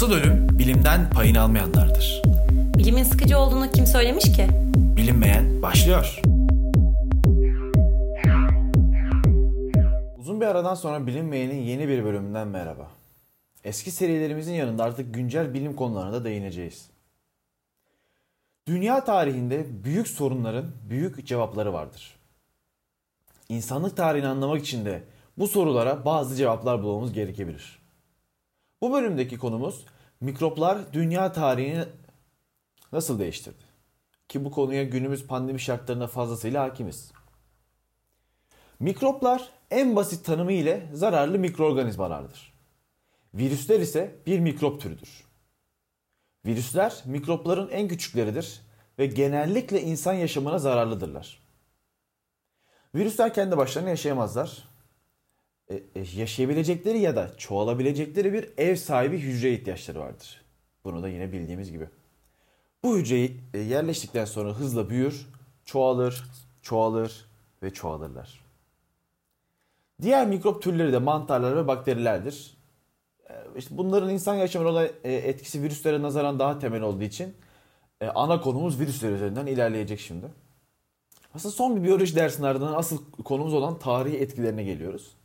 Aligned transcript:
Asıl 0.00 0.12
ölüm 0.12 0.58
bilimden 0.58 1.10
payını 1.10 1.40
almayanlardır. 1.40 2.22
Bilimin 2.78 3.02
sıkıcı 3.02 3.38
olduğunu 3.38 3.70
kim 3.70 3.86
söylemiş 3.86 4.24
ki? 4.24 4.46
Bilinmeyen 4.96 5.62
başlıyor. 5.62 6.20
Uzun 10.18 10.40
bir 10.40 10.46
aradan 10.46 10.74
sonra 10.74 11.06
Bilinmeyen'in 11.06 11.62
yeni 11.62 11.88
bir 11.88 12.04
bölümünden 12.04 12.48
merhaba. 12.48 12.90
Eski 13.64 13.90
serilerimizin 13.90 14.54
yanında 14.54 14.84
artık 14.84 15.14
güncel 15.14 15.54
bilim 15.54 15.76
konularına 15.76 16.12
da 16.12 16.24
değineceğiz. 16.24 16.90
Dünya 18.66 19.04
tarihinde 19.04 19.84
büyük 19.84 20.08
sorunların 20.08 20.66
büyük 20.88 21.26
cevapları 21.26 21.72
vardır. 21.72 22.14
İnsanlık 23.48 23.96
tarihini 23.96 24.28
anlamak 24.28 24.62
için 24.62 24.84
de 24.84 25.02
bu 25.38 25.48
sorulara 25.48 26.04
bazı 26.04 26.36
cevaplar 26.36 26.82
bulmamız 26.82 27.12
gerekebilir. 27.12 27.79
Bu 28.80 28.92
bölümdeki 28.92 29.38
konumuz 29.38 29.86
mikroplar 30.20 30.92
dünya 30.92 31.32
tarihini 31.32 31.84
nasıl 32.92 33.18
değiştirdi? 33.18 33.64
Ki 34.28 34.44
bu 34.44 34.50
konuya 34.50 34.84
günümüz 34.84 35.26
pandemi 35.26 35.60
şartlarında 35.60 36.06
fazlasıyla 36.06 36.62
hakimiz. 36.62 37.12
Mikroplar 38.80 39.48
en 39.70 39.96
basit 39.96 40.24
tanımı 40.24 40.52
ile 40.52 40.86
zararlı 40.92 41.38
mikroorganizmalardır. 41.38 42.52
Virüsler 43.34 43.80
ise 43.80 44.16
bir 44.26 44.40
mikrop 44.40 44.80
türüdür. 44.80 45.24
Virüsler 46.46 47.02
mikropların 47.04 47.68
en 47.68 47.88
küçükleridir 47.88 48.60
ve 48.98 49.06
genellikle 49.06 49.82
insan 49.82 50.12
yaşamına 50.12 50.58
zararlıdırlar. 50.58 51.40
Virüsler 52.94 53.34
kendi 53.34 53.56
başlarına 53.56 53.88
yaşayamazlar. 53.88 54.69
E, 55.70 55.74
e, 55.74 56.04
yaşayabilecekleri 56.16 56.98
ya 56.98 57.16
da 57.16 57.30
çoğalabilecekleri 57.36 58.32
bir 58.32 58.50
ev 58.58 58.76
sahibi 58.76 59.18
hücreye 59.18 59.54
ihtiyaçları 59.54 60.00
vardır. 60.00 60.42
Bunu 60.84 61.02
da 61.02 61.08
yine 61.08 61.32
bildiğimiz 61.32 61.72
gibi. 61.72 61.88
Bu 62.82 62.96
hücreyi 62.96 63.40
e, 63.54 63.58
yerleştikten 63.58 64.24
sonra 64.24 64.52
hızla 64.52 64.90
büyür, 64.90 65.26
çoğalır, 65.64 66.24
çoğalır 66.62 67.26
ve 67.62 67.72
çoğalırlar. 67.72 68.40
Diğer 70.02 70.26
mikrop 70.26 70.62
türleri 70.62 70.92
de 70.92 70.98
mantarlar 70.98 71.56
ve 71.56 71.68
bakterilerdir. 71.68 72.56
İşte 73.56 73.78
bunların 73.78 74.10
insan 74.10 74.34
yaşamına 74.34 74.68
olan 74.68 74.88
etkisi 75.04 75.62
virüslere 75.62 76.02
nazaran 76.02 76.38
daha 76.38 76.58
temel 76.58 76.82
olduğu 76.82 77.02
için 77.02 77.34
ana 78.14 78.40
konumuz 78.40 78.80
virüsler 78.80 79.12
üzerinden 79.12 79.46
ilerleyecek 79.46 80.00
şimdi. 80.00 80.26
Aslında 81.34 81.54
son 81.54 81.76
bir 81.76 81.82
biyoloji 81.82 82.16
dersinin 82.16 82.46
ardından 82.46 82.72
asıl 82.72 82.98
konumuz 83.24 83.54
olan 83.54 83.78
tarihi 83.78 84.16
etkilerine 84.16 84.64
geliyoruz. 84.64 85.16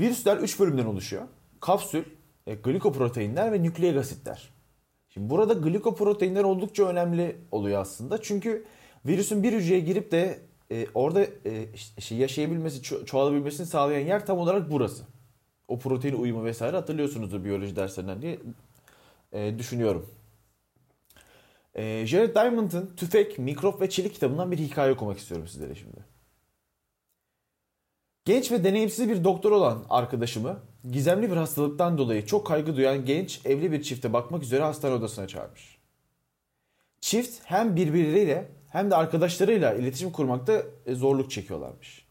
Virüsler 0.00 0.36
3 0.36 0.60
bölümden 0.60 0.86
oluşuyor. 0.86 1.22
Kapsül, 1.60 2.04
glikoproteinler 2.64 3.52
ve 3.52 3.62
nükleik 3.62 3.96
asitler. 3.96 4.50
Şimdi 5.08 5.30
burada 5.30 5.52
glikoproteinler 5.52 6.44
oldukça 6.44 6.88
önemli 6.88 7.36
oluyor 7.50 7.80
aslında. 7.80 8.22
Çünkü 8.22 8.64
virüsün 9.06 9.42
bir 9.42 9.52
hücreye 9.52 9.80
girip 9.80 10.12
de 10.12 10.40
e, 10.72 10.86
orada 10.94 11.24
e, 11.24 11.68
işte 11.98 12.14
yaşayabilmesi, 12.14 12.80
ço- 12.80 13.04
çoğalabilmesini 13.06 13.66
sağlayan 13.66 14.06
yer 14.06 14.26
tam 14.26 14.38
olarak 14.38 14.70
burası. 14.70 15.04
O 15.68 15.78
protein 15.78 16.14
uyumu 16.14 16.44
vesaire 16.44 16.76
hatırlıyorsunuzdur 16.76 17.44
biyoloji 17.44 17.76
derslerinden 17.76 18.22
diye 18.22 18.38
e, 19.32 19.58
düşünüyorum. 19.58 20.10
E, 21.74 22.06
Jared 22.06 22.34
Diamond'ın 22.34 22.96
Tüfek, 22.96 23.38
Mikrop 23.38 23.80
ve 23.80 23.90
Çelik 23.90 24.14
kitabından 24.14 24.50
bir 24.50 24.58
hikaye 24.58 24.92
okumak 24.92 25.18
istiyorum 25.18 25.48
sizlere 25.48 25.74
şimdi. 25.74 26.09
Genç 28.30 28.52
ve 28.52 28.64
deneyimsiz 28.64 29.08
bir 29.08 29.24
doktor 29.24 29.52
olan 29.52 29.84
arkadaşımı 29.88 30.60
gizemli 30.90 31.30
bir 31.30 31.36
hastalıktan 31.36 31.98
dolayı 31.98 32.26
çok 32.26 32.46
kaygı 32.46 32.76
duyan 32.76 33.04
genç 33.04 33.46
evli 33.46 33.72
bir 33.72 33.82
çifte 33.82 34.12
bakmak 34.12 34.42
üzere 34.42 34.62
hastane 34.62 34.94
odasına 34.94 35.28
çağırmış. 35.28 35.78
Çift 37.00 37.40
hem 37.44 37.76
birbirleriyle 37.76 38.50
hem 38.68 38.90
de 38.90 38.96
arkadaşlarıyla 38.96 39.74
iletişim 39.74 40.12
kurmakta 40.12 40.62
e, 40.86 40.94
zorluk 40.94 41.30
çekiyorlarmış. 41.30 42.06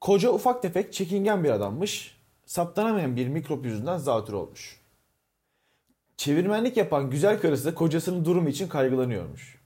Koca 0.00 0.30
ufak 0.30 0.62
tefek 0.62 0.92
çekingen 0.92 1.44
bir 1.44 1.50
adammış. 1.50 2.20
Saptanamayan 2.46 3.16
bir 3.16 3.28
mikrop 3.28 3.64
yüzünden 3.64 3.98
zatür 3.98 4.32
olmuş. 4.32 4.80
Çevirmenlik 6.16 6.76
yapan 6.76 7.10
güzel 7.10 7.40
karısı 7.40 7.74
kocasının 7.74 8.24
durumu 8.24 8.48
için 8.48 8.68
kaygılanıyormuş. 8.68 9.62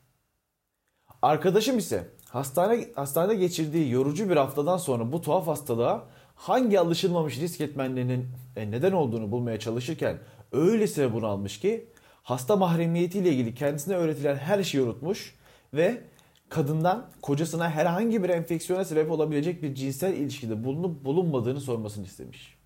Arkadaşım 1.22 1.78
ise 1.78 2.08
hastane 2.32 2.88
hastanede 2.94 3.34
geçirdiği 3.34 3.90
yorucu 3.90 4.30
bir 4.30 4.36
haftadan 4.36 4.76
sonra 4.76 5.12
bu 5.12 5.20
tuhaf 5.20 5.46
hastalığa 5.46 6.04
hangi 6.34 6.80
alışılmamış 6.80 7.40
risk 7.40 7.60
etmenlerinin 7.60 8.28
e, 8.56 8.70
neden 8.70 8.92
olduğunu 8.92 9.30
bulmaya 9.30 9.58
çalışırken 9.58 10.18
öylesine 10.52 11.12
bunu 11.12 11.26
almış 11.26 11.60
ki 11.60 11.88
hasta 12.22 12.56
mahremiyetiyle 12.56 13.30
ilgili 13.30 13.54
kendisine 13.54 13.94
öğretilen 13.94 14.36
her 14.36 14.62
şeyi 14.62 14.84
unutmuş 14.84 15.34
ve 15.74 16.02
kadından 16.48 17.10
kocasına 17.22 17.70
herhangi 17.70 18.22
bir 18.22 18.28
enfeksiyona 18.28 18.84
sebep 18.84 19.10
olabilecek 19.10 19.62
bir 19.62 19.74
cinsel 19.74 20.12
ilişkide 20.12 20.64
bulunup 20.64 21.04
bulunmadığını 21.04 21.60
sormasını 21.60 22.04
istemiş. 22.04 22.58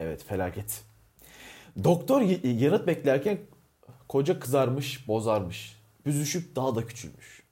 Evet 0.00 0.24
felaket. 0.24 0.84
Doktor 1.84 2.20
yanıt 2.44 2.86
beklerken 2.86 3.38
koca 4.08 4.40
kızarmış, 4.40 5.08
bozarmış. 5.08 5.76
Büzüşüp 6.06 6.56
daha 6.56 6.74
da 6.74 6.86
küçülmüş. 6.86 7.43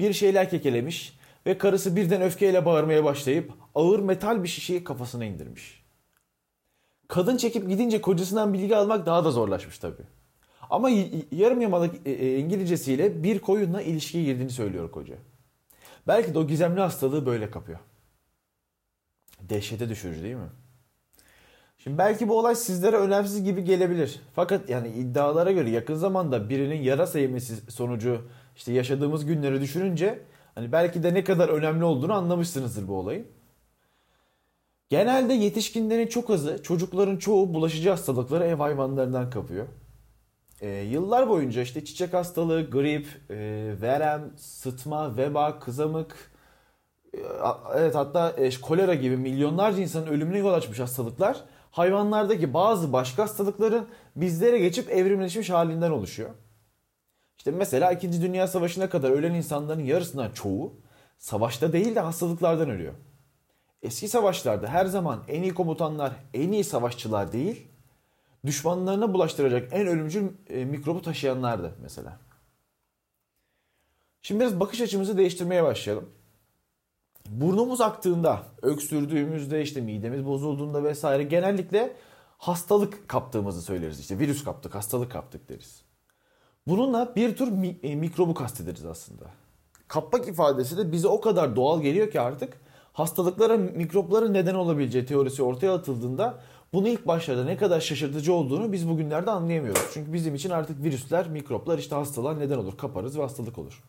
Bir 0.00 0.12
şeyler 0.12 0.50
kekelemiş 0.50 1.18
ve 1.46 1.58
karısı 1.58 1.96
birden 1.96 2.22
öfkeyle 2.22 2.64
bağırmaya 2.64 3.04
başlayıp 3.04 3.52
ağır 3.74 3.98
metal 3.98 4.42
bir 4.42 4.48
şişeyi 4.48 4.84
kafasına 4.84 5.24
indirmiş. 5.24 5.82
Kadın 7.08 7.36
çekip 7.36 7.68
gidince 7.68 8.00
kocasından 8.00 8.52
bilgi 8.52 8.76
almak 8.76 9.06
daha 9.06 9.24
da 9.24 9.30
zorlaşmış 9.30 9.78
tabii. 9.78 10.02
Ama 10.70 10.90
yarım 11.32 11.60
yamalak 11.60 11.94
e, 12.04 12.10
e, 12.10 12.38
İngilizcesiyle 12.38 13.22
bir 13.22 13.38
koyunla 13.38 13.82
ilişkiye 13.82 14.24
girdiğini 14.24 14.50
söylüyor 14.50 14.90
koca. 14.90 15.14
Belki 16.06 16.34
de 16.34 16.38
o 16.38 16.46
gizemli 16.46 16.80
hastalığı 16.80 17.26
böyle 17.26 17.50
kapıyor. 17.50 17.78
Dehşete 19.40 19.88
düşürücü 19.88 20.22
değil 20.22 20.34
mi? 20.34 20.50
Şimdi 21.84 21.98
belki 21.98 22.28
bu 22.28 22.38
olay 22.38 22.54
sizlere 22.54 22.96
önemsiz 22.96 23.44
gibi 23.44 23.64
gelebilir. 23.64 24.20
Fakat 24.34 24.70
yani 24.70 24.88
iddialara 24.88 25.52
göre 25.52 25.70
yakın 25.70 25.94
zamanda 25.94 26.48
birinin 26.48 26.82
yarasa 26.82 27.18
yemesi 27.18 27.70
sonucu 27.70 28.22
işte 28.56 28.72
yaşadığımız 28.72 29.26
günleri 29.26 29.60
düşününce 29.60 30.22
hani 30.54 30.72
belki 30.72 31.02
de 31.02 31.14
ne 31.14 31.24
kadar 31.24 31.48
önemli 31.48 31.84
olduğunu 31.84 32.12
anlamışsınızdır 32.12 32.88
bu 32.88 32.94
olayın. 32.98 33.26
Genelde 34.88 35.32
yetişkinlerin 35.32 36.06
çok 36.06 36.30
azı, 36.30 36.62
çocukların 36.62 37.16
çoğu 37.16 37.54
bulaşıcı 37.54 37.90
hastalıkları 37.90 38.44
ev 38.44 38.56
hayvanlarından 38.56 39.30
kapıyor. 39.30 39.66
E, 40.60 40.68
yıllar 40.68 41.28
boyunca 41.28 41.62
işte 41.62 41.84
çiçek 41.84 42.14
hastalığı, 42.14 42.70
grip, 42.70 43.06
e, 43.30 43.36
verem, 43.82 44.32
sıtma, 44.36 45.16
veba, 45.16 45.58
kızamık, 45.58 46.30
e, 47.14 47.18
evet 47.74 47.94
hatta 47.94 48.30
e, 48.30 48.50
kolera 48.60 48.94
gibi 48.94 49.16
milyonlarca 49.16 49.82
insanın 49.82 50.06
ölümüne 50.06 50.38
yol 50.38 50.52
açmış 50.52 50.80
hastalıklar 50.80 51.44
hayvanlardaki 51.70 52.54
bazı 52.54 52.92
başka 52.92 53.22
hastalıkların 53.22 53.88
bizlere 54.16 54.58
geçip 54.58 54.90
evrimleşmiş 54.90 55.50
halinden 55.50 55.90
oluşuyor. 55.90 56.30
İşte 57.38 57.50
mesela 57.50 57.92
2. 57.92 58.22
Dünya 58.22 58.46
Savaşı'na 58.46 58.90
kadar 58.90 59.10
ölen 59.10 59.34
insanların 59.34 59.84
yarısından 59.84 60.30
çoğu 60.30 60.72
savaşta 61.18 61.72
değil 61.72 61.94
de 61.94 62.00
hastalıklardan 62.00 62.70
ölüyor. 62.70 62.94
Eski 63.82 64.08
savaşlarda 64.08 64.68
her 64.68 64.86
zaman 64.86 65.24
en 65.28 65.42
iyi 65.42 65.54
komutanlar, 65.54 66.12
en 66.34 66.52
iyi 66.52 66.64
savaşçılar 66.64 67.32
değil, 67.32 67.68
düşmanlarına 68.46 69.14
bulaştıracak 69.14 69.68
en 69.72 69.86
ölümcül 69.86 70.28
e, 70.48 70.64
mikrobu 70.64 71.02
taşıyanlardı 71.02 71.74
mesela. 71.82 72.18
Şimdi 74.22 74.40
biraz 74.40 74.60
bakış 74.60 74.80
açımızı 74.80 75.18
değiştirmeye 75.18 75.64
başlayalım. 75.64 76.10
Burnumuz 77.30 77.80
aktığında, 77.80 78.42
öksürdüğümüzde, 78.62 79.62
işte 79.62 79.80
midemiz 79.80 80.26
bozulduğunda 80.26 80.84
vesaire 80.84 81.22
genellikle 81.22 81.96
hastalık 82.38 83.08
kaptığımızı 83.08 83.62
söyleriz. 83.62 84.00
İşte 84.00 84.18
virüs 84.18 84.44
kaptık, 84.44 84.74
hastalık 84.74 85.12
kaptık 85.12 85.48
deriz. 85.48 85.82
Bununla 86.66 87.16
bir 87.16 87.36
tür 87.36 87.48
mi, 87.48 87.78
e, 87.82 87.96
mikrobu 87.96 88.34
kastederiz 88.34 88.84
aslında. 88.84 89.24
Kapmak 89.88 90.28
ifadesi 90.28 90.78
de 90.78 90.92
bize 90.92 91.08
o 91.08 91.20
kadar 91.20 91.56
doğal 91.56 91.82
geliyor 91.82 92.10
ki 92.10 92.20
artık 92.20 92.60
hastalıklara, 92.92 93.56
mikroplara 93.56 94.28
neden 94.28 94.54
olabileceği 94.54 95.06
teorisi 95.06 95.42
ortaya 95.42 95.74
atıldığında 95.74 96.38
bunu 96.72 96.88
ilk 96.88 97.06
başlarda 97.06 97.44
ne 97.44 97.56
kadar 97.56 97.80
şaşırtıcı 97.80 98.32
olduğunu 98.32 98.72
biz 98.72 98.88
bugünlerde 98.88 99.30
anlayamıyoruz. 99.30 99.82
Çünkü 99.94 100.12
bizim 100.12 100.34
için 100.34 100.50
artık 100.50 100.82
virüsler, 100.82 101.28
mikroplar 101.28 101.78
işte 101.78 101.94
hastalığa 101.94 102.34
neden 102.34 102.58
olur. 102.58 102.76
Kaparız 102.76 103.18
ve 103.18 103.22
hastalık 103.22 103.58
olur. 103.58 103.82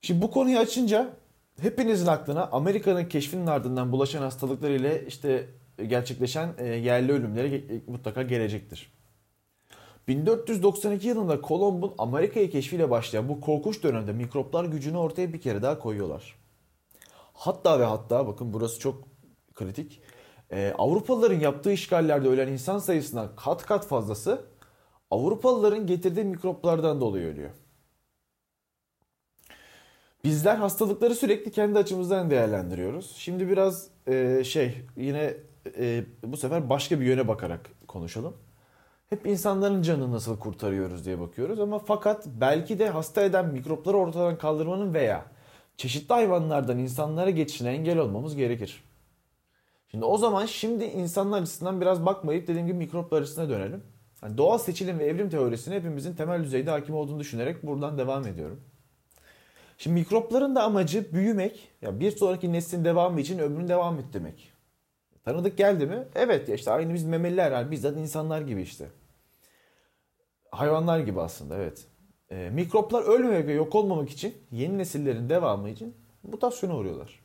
Şimdi 0.00 0.22
bu 0.22 0.30
konuyu 0.30 0.58
açınca 0.58 1.12
hepinizin 1.60 2.06
aklına 2.06 2.46
Amerika'nın 2.46 3.04
keşfinin 3.04 3.46
ardından 3.46 3.92
bulaşan 3.92 4.22
hastalıklar 4.22 4.70
ile 4.70 5.06
işte 5.06 5.48
gerçekleşen 5.86 6.54
e, 6.58 6.66
yerli 6.66 7.12
ölümleri 7.12 7.82
mutlaka 7.86 8.22
gelecektir. 8.22 8.92
1492 10.08 11.08
yılında 11.08 11.40
Kolomb'un 11.40 11.94
Amerika'yı 11.98 12.50
keşfiyle 12.50 12.90
başlayan 12.90 13.28
bu 13.28 13.40
korkunç 13.40 13.82
dönemde 13.82 14.12
mikroplar 14.12 14.64
gücünü 14.64 14.96
ortaya 14.96 15.32
bir 15.32 15.40
kere 15.40 15.62
daha 15.62 15.78
koyuyorlar. 15.78 16.34
Hatta 17.32 17.80
ve 17.80 17.84
hatta 17.84 18.26
bakın 18.26 18.52
burası 18.52 18.80
çok 18.80 19.04
kritik. 19.54 20.00
Ee, 20.52 20.74
Avrupalıların 20.78 21.40
yaptığı 21.40 21.72
işgallerde 21.72 22.28
ölen 22.28 22.48
insan 22.48 22.78
sayısından 22.78 23.36
kat 23.36 23.66
kat 23.66 23.86
fazlası 23.86 24.44
Avrupalıların 25.10 25.86
getirdiği 25.86 26.24
mikroplardan 26.24 27.00
dolayı 27.00 27.26
ölüyor. 27.26 27.50
Bizler 30.24 30.56
hastalıkları 30.56 31.14
sürekli 31.14 31.50
kendi 31.50 31.78
açımızdan 31.78 32.30
değerlendiriyoruz. 32.30 33.16
Şimdi 33.16 33.48
biraz 33.48 33.88
e, 34.06 34.44
şey 34.44 34.74
yine 34.96 35.34
e, 35.78 36.04
bu 36.22 36.36
sefer 36.36 36.70
başka 36.70 37.00
bir 37.00 37.06
yöne 37.06 37.28
bakarak 37.28 37.70
konuşalım. 37.88 38.36
Hep 39.10 39.26
insanların 39.26 39.82
canını 39.82 40.12
nasıl 40.12 40.38
kurtarıyoruz 40.38 41.04
diye 41.04 41.20
bakıyoruz 41.20 41.60
ama 41.60 41.78
fakat 41.78 42.26
belki 42.26 42.78
de 42.78 42.90
hasta 42.90 43.22
eden 43.22 43.46
mikropları 43.46 43.96
ortadan 43.96 44.38
kaldırmanın 44.38 44.94
veya 44.94 45.24
çeşitli 45.76 46.12
hayvanlardan 46.12 46.78
insanlara 46.78 47.30
geçişine 47.30 47.70
engel 47.70 47.98
olmamız 47.98 48.36
gerekir. 48.36 48.84
Şimdi 49.90 50.04
o 50.04 50.18
zaman 50.18 50.46
şimdi 50.46 50.84
insanlar 50.84 51.42
açısından 51.42 51.80
biraz 51.80 52.06
bakmayıp 52.06 52.48
dediğim 52.48 52.66
gibi 52.66 52.78
mikroplar 52.78 53.22
açısına 53.22 53.48
dönelim. 53.48 53.82
Yani 54.22 54.38
doğal 54.38 54.58
seçilim 54.58 54.98
ve 54.98 55.04
evrim 55.04 55.30
teorisine 55.30 55.74
hepimizin 55.74 56.14
temel 56.14 56.44
düzeyde 56.44 56.70
hakim 56.70 56.94
olduğunu 56.94 57.20
düşünerek 57.20 57.66
buradan 57.66 57.98
devam 57.98 58.26
ediyorum. 58.26 58.60
Şimdi 59.78 60.00
mikropların 60.00 60.54
da 60.54 60.62
amacı 60.62 61.12
büyümek, 61.12 61.68
ya 61.82 62.00
bir 62.00 62.10
sonraki 62.10 62.52
neslin 62.52 62.84
devamı 62.84 63.20
için 63.20 63.38
ömrünü 63.38 63.68
devam 63.68 63.98
ettirmek. 63.98 64.52
Tanıdık 65.24 65.58
geldi 65.58 65.86
mi? 65.86 66.08
Evet 66.14 66.48
ya 66.48 66.54
işte 66.54 66.70
aynı 66.70 66.94
biz 66.94 67.04
memeliler 67.04 67.52
yani 67.52 67.70
bizzat 67.70 67.96
insanlar 67.96 68.40
gibi 68.40 68.62
işte. 68.62 68.86
Hayvanlar 70.50 70.98
gibi 70.98 71.20
aslında 71.20 71.56
evet. 71.56 71.86
E, 72.30 72.50
mikroplar 72.50 73.02
ölmemek 73.02 73.46
ve 73.46 73.52
yok 73.52 73.74
olmamak 73.74 74.10
için 74.10 74.34
yeni 74.50 74.78
nesillerin 74.78 75.28
devamı 75.28 75.70
için 75.70 75.96
mutasyona 76.22 76.76
uğruyorlar. 76.76 77.20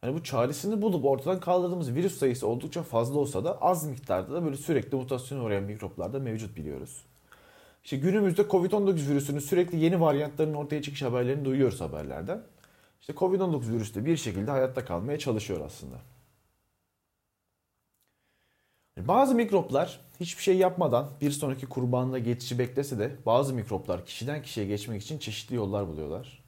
Hani 0.00 0.14
bu 0.14 0.22
çaresini 0.22 0.82
bulup 0.82 1.04
ortadan 1.04 1.40
kaldırdığımız 1.40 1.94
virüs 1.94 2.18
sayısı 2.18 2.46
oldukça 2.46 2.82
fazla 2.82 3.18
olsa 3.18 3.44
da 3.44 3.62
az 3.62 3.86
miktarda 3.86 4.34
da 4.34 4.44
böyle 4.44 4.56
sürekli 4.56 4.96
mutasyona 4.96 5.42
uğrayan 5.42 5.64
mikroplar 5.64 6.12
da 6.12 6.18
mevcut 6.18 6.56
biliyoruz. 6.56 7.06
İşte 7.84 7.96
günümüzde 7.96 8.42
Covid-19 8.42 9.08
virüsünün 9.08 9.38
sürekli 9.38 9.78
yeni 9.78 10.00
varyantlarının 10.00 10.54
ortaya 10.54 10.82
çıkış 10.82 11.02
haberlerini 11.02 11.44
duyuyoruz 11.44 11.80
haberlerden. 11.80 12.42
İşte 13.00 13.12
Covid-19 13.12 13.72
virüsü 13.72 13.94
de 13.94 14.04
bir 14.04 14.16
şekilde 14.16 14.50
hayatta 14.50 14.84
kalmaya 14.84 15.18
çalışıyor 15.18 15.60
aslında. 15.66 15.96
Bazı 18.98 19.34
mikroplar 19.34 20.00
hiçbir 20.20 20.42
şey 20.42 20.56
yapmadan 20.56 21.10
bir 21.20 21.30
sonraki 21.30 21.66
kurbanına 21.66 22.18
geçişi 22.18 22.58
beklese 22.58 22.98
de 22.98 23.16
bazı 23.26 23.54
mikroplar 23.54 24.06
kişiden 24.06 24.42
kişiye 24.42 24.66
geçmek 24.66 25.02
için 25.02 25.18
çeşitli 25.18 25.56
yollar 25.56 25.88
buluyorlar. 25.88 26.44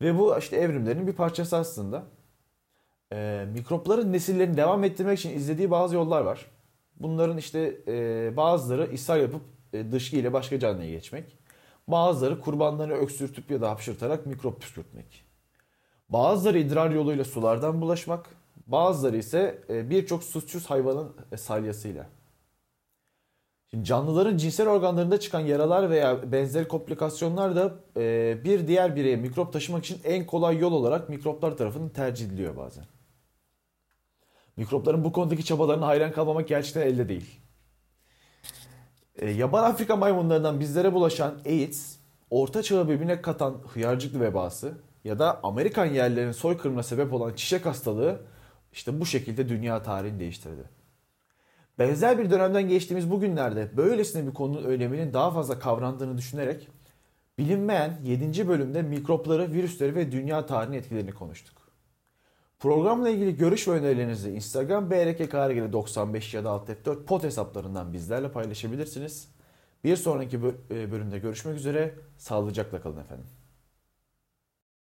Ve 0.00 0.18
bu 0.18 0.38
işte 0.38 0.56
evrimlerin 0.56 1.06
bir 1.06 1.12
parçası 1.12 1.56
aslında. 1.56 2.04
Ee, 3.12 3.46
mikropların 3.52 4.12
nesillerini 4.12 4.56
devam 4.56 4.84
ettirmek 4.84 5.18
için 5.18 5.36
izlediği 5.36 5.70
bazı 5.70 5.94
yollar 5.94 6.20
var. 6.20 6.46
Bunların 6.96 7.38
işte 7.38 7.80
e, 7.88 8.36
bazıları 8.36 8.92
ishal 8.92 9.20
yapıp 9.20 9.57
dışkı 9.72 10.16
ile 10.16 10.32
başka 10.32 10.58
canlıya 10.58 10.90
geçmek. 10.90 11.38
Bazıları 11.88 12.40
kurbanlarını 12.40 12.94
öksürtüp 12.94 13.50
ya 13.50 13.60
da 13.60 13.70
hapşırtarak 13.70 14.26
mikrop 14.26 14.60
püskürtmek. 14.60 15.24
Bazıları 16.08 16.58
idrar 16.58 16.90
yoluyla 16.90 17.24
sulardan 17.24 17.80
bulaşmak. 17.80 18.30
Bazıları 18.66 19.16
ise 19.16 19.62
e, 19.68 19.90
birçok 19.90 20.24
suçsuz 20.24 20.66
hayvanın 20.66 21.16
e, 21.32 21.36
salyasıyla. 21.36 22.06
Şimdi 23.70 23.84
canlıların 23.84 24.36
cinsel 24.36 24.68
organlarında 24.68 25.20
çıkan 25.20 25.40
yaralar 25.40 25.90
veya 25.90 26.32
benzeri 26.32 26.68
komplikasyonlar 26.68 27.56
da 27.56 27.74
bir 28.44 28.68
diğer 28.68 28.96
bireye 28.96 29.16
mikrop 29.16 29.52
taşımak 29.52 29.84
için 29.84 30.00
en 30.04 30.26
kolay 30.26 30.58
yol 30.58 30.72
olarak 30.72 31.08
mikroplar 31.08 31.56
tarafından 31.56 31.88
tercih 31.88 32.26
ediliyor 32.26 32.56
bazen. 32.56 32.84
Mikropların 34.56 35.04
bu 35.04 35.12
konudaki 35.12 35.44
çabalarına 35.44 35.86
hayran 35.86 36.12
kalmamak 36.12 36.48
gerçekten 36.48 36.80
elde 36.80 37.08
değil. 37.08 37.40
E, 39.18 39.30
yaban 39.30 39.64
Afrika 39.64 39.96
maymunlarından 39.96 40.60
bizlere 40.60 40.92
bulaşan 40.92 41.34
AIDS, 41.46 41.96
orta 42.30 42.62
çağı 42.62 42.88
birbirine 42.88 43.22
katan 43.22 43.54
hıyarcıklı 43.74 44.20
vebası 44.20 44.72
ya 45.04 45.18
da 45.18 45.40
Amerikan 45.42 45.86
yerlerinin 45.86 46.32
soykırımına 46.32 46.82
sebep 46.82 47.12
olan 47.12 47.34
çiçek 47.34 47.66
hastalığı 47.66 48.20
işte 48.72 49.00
bu 49.00 49.06
şekilde 49.06 49.48
dünya 49.48 49.82
tarihini 49.82 50.20
değiştirdi. 50.20 50.62
Benzer 51.78 52.18
bir 52.18 52.30
dönemden 52.30 52.68
geçtiğimiz 52.68 53.10
bu 53.10 53.20
günlerde 53.20 53.76
böylesine 53.76 54.26
bir 54.26 54.34
konunun 54.34 54.64
öneminin 54.64 55.12
daha 55.12 55.30
fazla 55.30 55.58
kavrandığını 55.58 56.18
düşünerek 56.18 56.68
bilinmeyen 57.38 57.98
7. 58.04 58.48
bölümde 58.48 58.82
mikropları, 58.82 59.52
virüsleri 59.52 59.94
ve 59.94 60.12
dünya 60.12 60.46
tarihinin 60.46 60.76
etkilerini 60.78 61.12
konuştuk. 61.12 61.57
Programla 62.58 63.08
ilgili 63.08 63.36
görüş 63.36 63.68
ve 63.68 63.72
önerilerinizi 63.72 64.30
Instagram 64.30 64.90
brkkrgl95 64.90 66.36
ya 66.36 66.44
da 66.44 66.50
alt 66.50 66.68
F4 66.68 67.04
pot 67.04 67.24
hesaplarından 67.24 67.92
bizlerle 67.92 68.32
paylaşabilirsiniz. 68.32 69.28
Bir 69.84 69.96
sonraki 69.96 70.42
bölümde 70.70 71.18
görüşmek 71.18 71.56
üzere. 71.56 71.94
Sağlıcakla 72.16 72.80
kalın 72.80 73.00
efendim. 73.00 73.26